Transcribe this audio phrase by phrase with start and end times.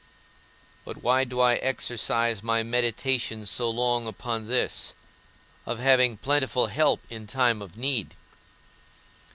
[0.83, 4.95] But why do I exercise my meditation so long upon this,
[5.67, 8.15] of having plentiful help in time of need?